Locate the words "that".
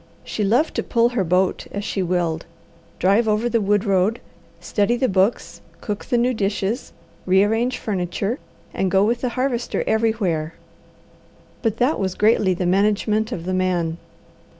11.77-11.99